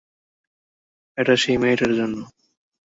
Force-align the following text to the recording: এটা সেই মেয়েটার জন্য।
এটা 1.17 1.33
সেই 1.35 1.57
মেয়েটার 1.57 1.91
জন্য। 1.95 2.17